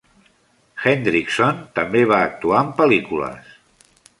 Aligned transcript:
Hendrickson 0.85 1.61
també 1.81 2.03
va 2.15 2.19
actuar 2.31 2.65
en 2.65 2.73
pel·lícules. 2.81 3.57